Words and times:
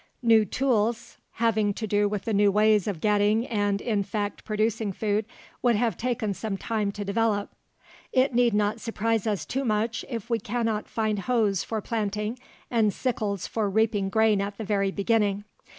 New 0.23 0.45
tools 0.45 1.17
having 1.33 1.75
to 1.75 1.85
do 1.85 2.09
with 2.09 2.23
the 2.25 2.33
new 2.33 2.51
ways 2.51 2.87
of 2.87 3.01
getting 3.01 3.45
and, 3.45 3.79
in 3.79 4.01
fact, 4.01 4.43
producing 4.43 4.91
food 4.91 5.25
would 5.61 5.75
have 5.75 5.95
taken 5.95 6.33
some 6.33 6.57
time 6.57 6.91
to 6.91 7.05
develop. 7.05 7.51
It 8.11 8.33
need 8.33 8.55
not 8.55 8.81
surprise 8.81 9.27
us 9.27 9.45
too 9.45 9.63
much 9.63 10.03
if 10.09 10.27
we 10.27 10.39
cannot 10.39 10.87
find 10.87 11.19
hoes 11.19 11.63
for 11.63 11.81
planting 11.81 12.39
and 12.71 12.91
sickles 12.91 13.45
for 13.45 13.69
reaping 13.69 14.09
grain 14.09 14.41
at 14.41 14.57
the 14.57 14.63
very 14.65 14.89
beginning. 14.89 15.43